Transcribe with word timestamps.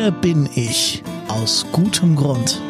Hier 0.00 0.12
bin 0.12 0.48
ich 0.54 1.02
aus 1.26 1.66
gutem 1.72 2.14
Grund. 2.14 2.62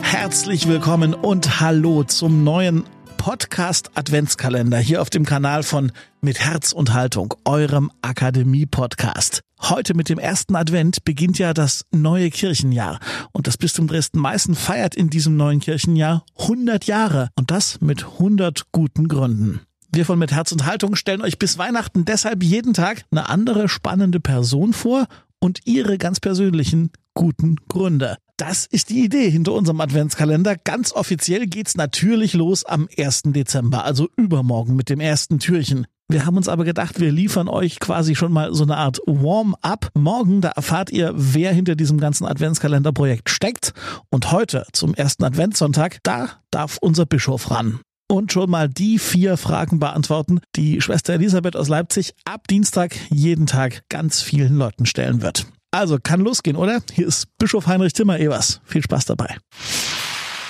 Herzlich 0.00 0.68
willkommen 0.68 1.12
und 1.12 1.58
hallo 1.58 2.04
zum 2.04 2.44
neuen 2.44 2.84
Podcast 3.16 3.90
Adventskalender 3.96 4.78
hier 4.78 5.02
auf 5.02 5.10
dem 5.10 5.24
Kanal 5.24 5.64
von 5.64 5.90
Mit 6.20 6.38
Herz 6.38 6.70
und 6.70 6.94
Haltung, 6.94 7.34
eurem 7.44 7.90
Akademie 8.00 8.64
Podcast. 8.64 9.40
Heute 9.60 9.94
mit 9.94 10.08
dem 10.08 10.20
ersten 10.20 10.54
Advent 10.54 11.04
beginnt 11.04 11.40
ja 11.40 11.52
das 11.52 11.84
neue 11.90 12.30
Kirchenjahr 12.30 13.00
und 13.32 13.48
das 13.48 13.56
Bistum 13.56 13.88
Dresden-Meißen 13.88 14.54
feiert 14.54 14.94
in 14.94 15.10
diesem 15.10 15.36
neuen 15.36 15.58
Kirchenjahr 15.58 16.24
100 16.38 16.84
Jahre 16.84 17.28
und 17.36 17.50
das 17.50 17.80
mit 17.80 18.04
100 18.04 18.70
guten 18.70 19.08
Gründen. 19.08 19.62
Wir 19.94 20.04
von 20.04 20.18
Mit 20.18 20.32
Herz 20.32 20.50
und 20.50 20.66
Haltung 20.66 20.96
stellen 20.96 21.22
euch 21.22 21.38
bis 21.38 21.56
Weihnachten 21.56 22.04
deshalb 22.04 22.42
jeden 22.42 22.74
Tag 22.74 23.04
eine 23.12 23.28
andere 23.28 23.68
spannende 23.68 24.18
Person 24.18 24.72
vor 24.72 25.06
und 25.38 25.60
ihre 25.66 25.98
ganz 25.98 26.18
persönlichen 26.18 26.90
guten 27.14 27.54
Gründe. 27.68 28.16
Das 28.36 28.66
ist 28.66 28.90
die 28.90 29.04
Idee 29.04 29.30
hinter 29.30 29.52
unserem 29.52 29.80
Adventskalender. 29.80 30.56
Ganz 30.56 30.92
offiziell 30.92 31.46
geht's 31.46 31.76
natürlich 31.76 32.32
los 32.32 32.64
am 32.64 32.88
1. 32.98 33.22
Dezember, 33.26 33.84
also 33.84 34.08
übermorgen 34.16 34.74
mit 34.74 34.88
dem 34.88 34.98
ersten 34.98 35.38
Türchen. 35.38 35.86
Wir 36.08 36.26
haben 36.26 36.36
uns 36.36 36.48
aber 36.48 36.64
gedacht, 36.64 36.98
wir 36.98 37.12
liefern 37.12 37.48
euch 37.48 37.78
quasi 37.78 38.16
schon 38.16 38.32
mal 38.32 38.52
so 38.52 38.64
eine 38.64 38.76
Art 38.76 38.98
Warm-up. 39.06 39.90
Morgen, 39.94 40.40
da 40.40 40.48
erfahrt 40.48 40.90
ihr, 40.90 41.12
wer 41.14 41.52
hinter 41.52 41.76
diesem 41.76 42.00
ganzen 42.00 42.26
Adventskalenderprojekt 42.26 43.30
steckt. 43.30 43.72
Und 44.10 44.32
heute, 44.32 44.66
zum 44.72 44.92
ersten 44.92 45.22
Adventssonntag, 45.22 46.00
da 46.02 46.30
darf 46.50 46.78
unser 46.80 47.06
Bischof 47.06 47.52
ran. 47.52 47.78
Und 48.14 48.32
schon 48.32 48.48
mal 48.48 48.68
die 48.68 49.00
vier 49.00 49.36
Fragen 49.36 49.80
beantworten, 49.80 50.40
die 50.54 50.80
Schwester 50.80 51.14
Elisabeth 51.14 51.56
aus 51.56 51.66
Leipzig 51.66 52.14
ab 52.24 52.46
Dienstag 52.46 52.94
jeden 53.10 53.46
Tag 53.46 53.82
ganz 53.88 54.22
vielen 54.22 54.54
Leuten 54.54 54.86
stellen 54.86 55.20
wird. 55.20 55.46
Also 55.72 55.98
kann 56.00 56.20
losgehen, 56.20 56.56
oder? 56.56 56.78
Hier 56.92 57.08
ist 57.08 57.26
Bischof 57.38 57.66
Heinrich 57.66 57.92
Timmer-Evers. 57.92 58.60
Viel 58.66 58.84
Spaß 58.84 59.06
dabei. 59.06 59.34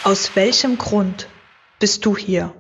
Aus 0.03 0.37
welchem 0.37 0.77
Grund 0.77 1.27
bist 1.81 2.05
du 2.05 2.19
hier? 2.19 2.53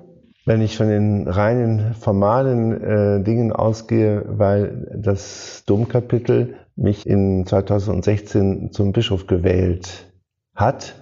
Wenn 0.47 0.63
ich 0.63 0.79
von 0.79 0.89
den 0.89 1.29
reinen 1.29 1.93
formalen 1.93 2.73
äh, 2.73 3.23
Dingen 3.23 3.53
ausgehe, 3.53 4.25
weil 4.27 4.91
das 4.97 5.65
Domkapitel 5.67 6.57
mich 6.77 7.07
in 7.07 7.45
2016 7.45 8.73
zum 8.73 8.93
Bischof 8.93 9.27
gewählt 9.27 10.07
hat 10.55 10.95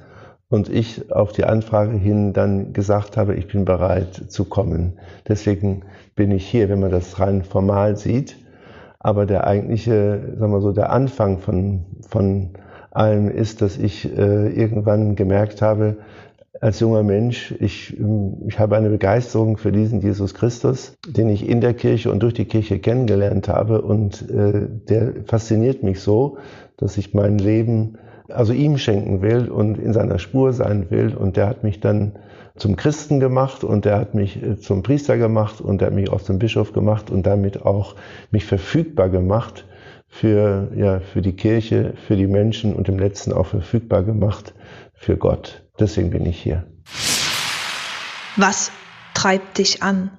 und 0.52 0.68
ich 0.68 1.10
auf 1.10 1.32
die 1.32 1.44
Anfrage 1.44 1.96
hin 1.96 2.34
dann 2.34 2.74
gesagt 2.74 3.16
habe, 3.16 3.34
ich 3.34 3.48
bin 3.48 3.64
bereit 3.64 4.14
zu 4.28 4.44
kommen. 4.44 4.98
Deswegen 5.26 5.84
bin 6.14 6.30
ich 6.30 6.46
hier, 6.46 6.68
wenn 6.68 6.78
man 6.78 6.90
das 6.90 7.18
rein 7.18 7.42
formal 7.42 7.96
sieht. 7.96 8.36
Aber 8.98 9.24
der 9.24 9.46
eigentliche, 9.46 10.20
sagen 10.38 10.52
wir 10.52 10.60
so, 10.60 10.72
der 10.72 10.92
Anfang 10.92 11.38
von, 11.38 11.86
von 12.06 12.50
allem 12.90 13.30
ist, 13.30 13.62
dass 13.62 13.78
ich 13.78 14.04
äh, 14.04 14.48
irgendwann 14.48 15.16
gemerkt 15.16 15.62
habe, 15.62 15.96
als 16.60 16.80
junger 16.80 17.02
Mensch, 17.02 17.54
ich, 17.58 17.96
ich 18.46 18.58
habe 18.58 18.76
eine 18.76 18.90
Begeisterung 18.90 19.56
für 19.56 19.72
diesen 19.72 20.02
Jesus 20.02 20.34
Christus, 20.34 20.92
den 21.08 21.30
ich 21.30 21.48
in 21.48 21.62
der 21.62 21.72
Kirche 21.72 22.12
und 22.12 22.22
durch 22.22 22.34
die 22.34 22.44
Kirche 22.44 22.78
kennengelernt 22.78 23.48
habe. 23.48 23.80
Und 23.80 24.28
äh, 24.30 24.68
der 24.68 25.14
fasziniert 25.24 25.82
mich 25.82 26.00
so, 26.00 26.36
dass 26.76 26.98
ich 26.98 27.14
mein 27.14 27.38
Leben 27.38 27.96
also 28.32 28.52
ihm 28.52 28.78
schenken 28.78 29.22
will 29.22 29.48
und 29.48 29.78
in 29.78 29.92
seiner 29.92 30.18
Spur 30.18 30.52
sein 30.52 30.90
will. 30.90 31.14
Und 31.14 31.36
der 31.36 31.46
hat 31.46 31.64
mich 31.64 31.80
dann 31.80 32.12
zum 32.56 32.76
Christen 32.76 33.20
gemacht 33.20 33.64
und 33.64 33.84
der 33.84 33.98
hat 33.98 34.14
mich 34.14 34.42
äh, 34.42 34.58
zum 34.58 34.82
Priester 34.82 35.16
gemacht 35.16 35.60
und 35.60 35.80
der 35.80 35.88
hat 35.88 35.94
mich 35.94 36.10
auch 36.10 36.20
zum 36.20 36.38
Bischof 36.38 36.72
gemacht 36.72 37.10
und 37.10 37.26
damit 37.26 37.64
auch 37.64 37.94
mich 38.30 38.44
verfügbar 38.44 39.08
gemacht 39.08 39.66
für, 40.08 40.70
ja, 40.76 41.00
für 41.00 41.22
die 41.22 41.32
Kirche, 41.32 41.94
für 42.06 42.16
die 42.16 42.26
Menschen 42.26 42.74
und 42.74 42.88
im 42.88 42.98
letzten 42.98 43.32
auch 43.32 43.46
verfügbar 43.46 44.02
gemacht 44.02 44.54
für 44.92 45.16
Gott. 45.16 45.64
Deswegen 45.80 46.10
bin 46.10 46.26
ich 46.26 46.40
hier. 46.40 46.64
Was 48.36 48.70
treibt 49.14 49.58
dich 49.58 49.82
an? 49.82 50.10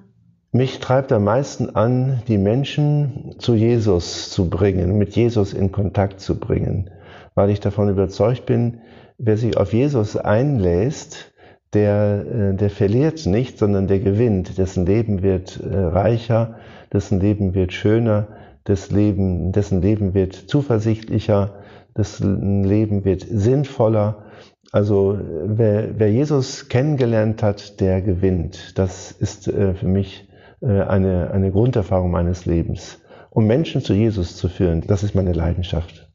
Mich 0.50 0.78
treibt 0.78 1.10
am 1.12 1.24
meisten 1.24 1.74
an, 1.74 2.22
die 2.28 2.38
Menschen 2.38 3.34
zu 3.38 3.54
Jesus 3.54 4.30
zu 4.30 4.48
bringen, 4.48 4.98
mit 4.98 5.16
Jesus 5.16 5.52
in 5.52 5.72
Kontakt 5.72 6.20
zu 6.20 6.38
bringen, 6.38 6.90
weil 7.34 7.50
ich 7.50 7.60
davon 7.60 7.88
überzeugt 7.88 8.46
bin, 8.46 8.80
wer 9.18 9.36
sich 9.36 9.56
auf 9.56 9.72
Jesus 9.72 10.16
einlässt, 10.16 11.32
der, 11.72 12.24
äh, 12.24 12.54
der 12.54 12.70
verliert 12.70 13.26
nicht, 13.26 13.58
sondern 13.58 13.86
der 13.86 14.00
gewinnt. 14.00 14.58
Dessen 14.58 14.86
Leben 14.86 15.22
wird 15.22 15.60
äh, 15.60 15.76
reicher, 15.76 16.56
dessen 16.92 17.20
Leben 17.20 17.54
wird 17.54 17.72
schöner, 17.72 18.28
dessen 18.66 18.94
Leben, 18.94 19.52
dessen 19.52 19.82
Leben 19.82 20.14
wird 20.14 20.34
zuversichtlicher, 20.34 21.54
dessen 21.96 22.64
Leben 22.64 23.04
wird 23.04 23.26
sinnvoller. 23.28 24.24
Also 24.72 25.18
wer, 25.46 25.98
wer 25.98 26.10
Jesus 26.10 26.68
kennengelernt 26.68 27.42
hat, 27.42 27.80
der 27.80 28.00
gewinnt. 28.00 28.78
Das 28.78 29.12
ist 29.12 29.48
äh, 29.48 29.74
für 29.74 29.86
mich 29.86 30.28
eine, 30.60 31.30
eine 31.30 31.50
Grunderfahrung 31.50 32.10
meines 32.10 32.46
Lebens. 32.46 32.98
Um 33.28 33.46
Menschen 33.46 33.82
zu 33.82 33.92
Jesus 33.92 34.34
zu 34.34 34.48
führen, 34.48 34.82
das 34.86 35.02
ist 35.02 35.14
meine 35.14 35.34
Leidenschaft. 35.34 36.08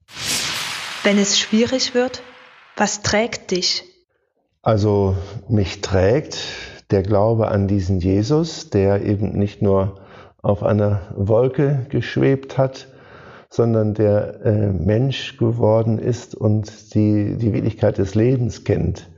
Wenn 1.04 1.18
es 1.18 1.40
schwierig 1.40 1.96
wird, 1.96 2.22
was 2.76 3.02
trägt 3.02 3.52
dich? 3.52 3.84
Also 4.62 5.16
mich 5.48 5.80
trägt 5.80 6.38
der 6.92 7.04
Glaube 7.04 7.48
an 7.50 7.68
diesen 7.68 8.00
Jesus, 8.00 8.70
der 8.70 9.02
eben 9.04 9.32
nicht 9.32 9.62
nur 9.62 10.02
auf 10.42 10.62
einer 10.62 11.14
Wolke 11.16 11.86
geschwebt 11.90 12.58
hat, 12.58 12.88
sondern 13.50 13.94
der 13.94 14.46
äh, 14.46 14.68
Mensch 14.72 15.38
geworden 15.38 16.00
ist 16.00 16.36
und 16.36 16.94
die, 16.94 17.38
die 17.38 17.54
Wirklichkeit 17.54 17.98
des 17.98 18.16
Lebens 18.16 18.66
kennt 18.66 19.09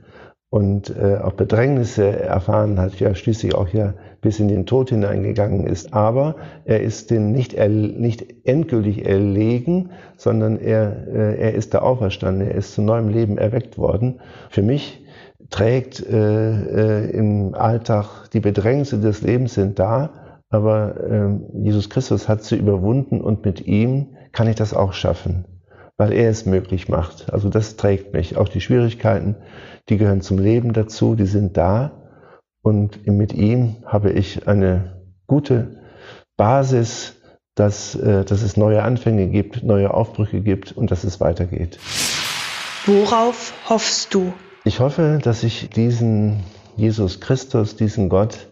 und 0.52 0.94
äh, 0.94 1.16
auch 1.16 1.32
Bedrängnisse 1.32 2.20
erfahren 2.20 2.78
hat, 2.78 3.00
ja 3.00 3.14
schließlich 3.14 3.54
auch 3.54 3.68
ja 3.68 3.94
bis 4.20 4.38
in 4.38 4.48
den 4.48 4.66
Tod 4.66 4.90
hineingegangen 4.90 5.66
ist. 5.66 5.94
Aber 5.94 6.36
er 6.66 6.82
ist 6.82 7.10
den 7.10 7.32
nicht, 7.32 7.58
nicht 7.58 8.26
endgültig 8.44 9.06
erlegen, 9.06 9.92
sondern 10.18 10.58
er, 10.58 11.08
äh, 11.08 11.40
er 11.40 11.54
ist 11.54 11.72
der 11.72 11.82
Auferstanden, 11.82 12.46
er 12.46 12.54
ist 12.54 12.74
zu 12.74 12.82
neuem 12.82 13.08
Leben 13.08 13.38
erweckt 13.38 13.78
worden. 13.78 14.20
Für 14.50 14.60
mich 14.60 15.02
trägt 15.48 16.06
äh, 16.06 17.06
äh, 17.06 17.10
im 17.12 17.54
Alltag. 17.54 18.28
Die 18.34 18.40
Bedrängnisse 18.40 19.00
des 19.00 19.22
Lebens 19.22 19.54
sind 19.54 19.78
da, 19.78 20.10
aber 20.50 20.96
äh, 21.00 21.62
Jesus 21.62 21.88
Christus 21.88 22.28
hat 22.28 22.44
sie 22.44 22.56
überwunden 22.56 23.22
und 23.22 23.42
mit 23.42 23.66
ihm 23.66 24.08
kann 24.32 24.48
ich 24.48 24.56
das 24.56 24.74
auch 24.74 24.92
schaffen, 24.92 25.46
weil 26.02 26.14
er 26.14 26.30
es 26.30 26.46
möglich 26.46 26.88
macht. 26.88 27.32
Also 27.32 27.48
das 27.48 27.76
trägt 27.76 28.12
mich. 28.12 28.36
Auch 28.36 28.48
die 28.48 28.60
Schwierigkeiten, 28.60 29.36
die 29.88 29.98
gehören 29.98 30.20
zum 30.20 30.36
Leben 30.36 30.72
dazu, 30.72 31.14
die 31.14 31.26
sind 31.26 31.56
da 31.56 31.92
und 32.60 33.06
mit 33.06 33.32
ihm 33.32 33.76
habe 33.86 34.10
ich 34.10 34.48
eine 34.48 35.00
gute 35.28 35.80
Basis, 36.36 37.14
dass, 37.54 37.94
äh, 37.94 38.24
dass 38.24 38.42
es 38.42 38.56
neue 38.56 38.82
Anfänge 38.82 39.28
gibt, 39.28 39.62
neue 39.62 39.94
Aufbrüche 39.94 40.40
gibt 40.40 40.72
und 40.72 40.90
dass 40.90 41.04
es 41.04 41.20
weitergeht. 41.20 41.78
Worauf 42.84 43.54
hoffst 43.68 44.12
du? 44.12 44.32
Ich 44.64 44.80
hoffe, 44.80 45.20
dass 45.22 45.44
ich 45.44 45.70
diesen 45.70 46.40
Jesus 46.76 47.20
Christus, 47.20 47.76
diesen 47.76 48.08
Gott 48.08 48.48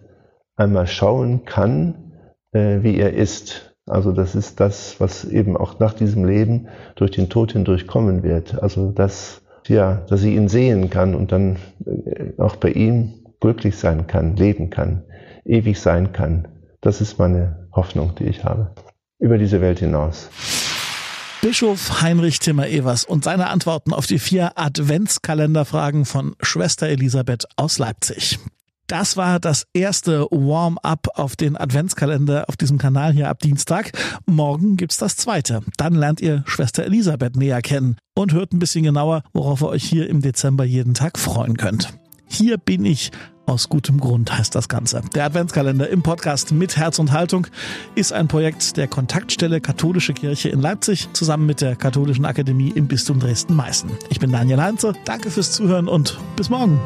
einmal 0.54 0.86
schauen 0.86 1.46
kann, 1.46 2.12
äh, 2.52 2.84
wie 2.84 2.96
er 2.96 3.12
ist. 3.12 3.69
Also 3.90 4.12
das 4.12 4.34
ist 4.34 4.60
das, 4.60 4.96
was 4.98 5.24
eben 5.24 5.56
auch 5.56 5.80
nach 5.80 5.94
diesem 5.94 6.24
Leben 6.24 6.68
durch 6.94 7.10
den 7.10 7.28
Tod 7.28 7.52
hindurch 7.52 7.86
kommen 7.86 8.22
wird. 8.22 8.62
Also 8.62 8.90
dass, 8.90 9.42
ja, 9.66 10.02
dass 10.08 10.22
ich 10.22 10.34
ihn 10.34 10.48
sehen 10.48 10.90
kann 10.90 11.14
und 11.14 11.32
dann 11.32 11.56
äh, 11.84 12.40
auch 12.40 12.56
bei 12.56 12.70
ihm 12.70 13.14
glücklich 13.40 13.76
sein 13.76 14.06
kann, 14.06 14.36
leben 14.36 14.70
kann, 14.70 15.02
ewig 15.44 15.80
sein 15.80 16.12
kann. 16.12 16.46
Das 16.80 17.00
ist 17.00 17.18
meine 17.18 17.68
Hoffnung, 17.72 18.14
die 18.18 18.24
ich 18.24 18.44
habe. 18.44 18.70
Über 19.18 19.38
diese 19.38 19.60
Welt 19.60 19.80
hinaus. 19.80 20.30
Bischof 21.42 22.02
Heinrich 22.02 22.38
Timmer-Evers 22.38 23.04
und 23.04 23.24
seine 23.24 23.48
Antworten 23.48 23.92
auf 23.92 24.06
die 24.06 24.18
vier 24.18 24.52
Adventskalenderfragen 24.56 26.04
von 26.04 26.36
Schwester 26.42 26.86
Elisabeth 26.86 27.46
aus 27.56 27.78
Leipzig. 27.78 28.38
Das 28.90 29.16
war 29.16 29.38
das 29.38 29.66
erste 29.72 30.26
Warm-up 30.32 31.10
auf 31.14 31.36
den 31.36 31.56
Adventskalender 31.56 32.46
auf 32.48 32.56
diesem 32.56 32.76
Kanal 32.76 33.12
hier 33.12 33.28
ab 33.28 33.38
Dienstag. 33.38 33.92
Morgen 34.26 34.76
gibt's 34.76 34.96
das 34.96 35.14
zweite. 35.14 35.62
Dann 35.76 35.94
lernt 35.94 36.20
ihr 36.20 36.42
Schwester 36.44 36.82
Elisabeth 36.82 37.36
näher 37.36 37.62
kennen 37.62 37.98
und 38.16 38.32
hört 38.32 38.52
ein 38.52 38.58
bisschen 38.58 38.82
genauer, 38.82 39.22
worauf 39.32 39.62
ihr 39.62 39.68
euch 39.68 39.84
hier 39.84 40.08
im 40.08 40.22
Dezember 40.22 40.64
jeden 40.64 40.94
Tag 40.94 41.20
freuen 41.20 41.56
könnt. 41.56 41.94
Hier 42.26 42.58
bin 42.58 42.84
ich 42.84 43.12
aus 43.46 43.68
gutem 43.68 44.00
Grund 44.00 44.36
heißt 44.36 44.54
das 44.56 44.68
Ganze. 44.68 45.02
Der 45.14 45.24
Adventskalender 45.24 45.88
im 45.88 46.02
Podcast 46.02 46.50
mit 46.50 46.76
Herz 46.76 46.98
und 46.98 47.12
Haltung 47.12 47.46
ist 47.94 48.12
ein 48.12 48.26
Projekt 48.26 48.76
der 48.76 48.88
Kontaktstelle 48.88 49.60
Katholische 49.60 50.14
Kirche 50.14 50.48
in 50.48 50.60
Leipzig 50.60 51.08
zusammen 51.12 51.46
mit 51.46 51.60
der 51.60 51.76
Katholischen 51.76 52.24
Akademie 52.24 52.72
im 52.74 52.88
Bistum 52.88 53.20
Dresden-Meißen. 53.20 53.90
Ich 54.08 54.18
bin 54.18 54.32
Daniel 54.32 54.60
Heinze. 54.60 54.94
Danke 55.04 55.30
fürs 55.30 55.52
Zuhören 55.52 55.86
und 55.86 56.18
bis 56.36 56.48
morgen. 56.48 56.80